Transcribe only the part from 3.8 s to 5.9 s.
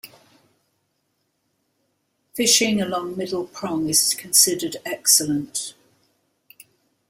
is considered excellent.